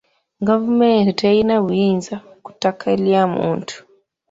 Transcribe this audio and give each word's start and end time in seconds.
Gavumenti 0.47 1.11
terina 1.21 1.55
buyinza 1.63 2.15
ku 2.43 2.49
ttaka 2.55 2.87
lya 3.03 3.23
muntu. 3.35 3.75